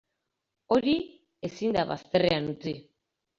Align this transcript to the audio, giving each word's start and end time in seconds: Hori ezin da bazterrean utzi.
Hori 0.75 0.95
ezin 1.49 1.77
da 1.77 1.85
bazterrean 1.91 2.49
utzi. 2.55 2.75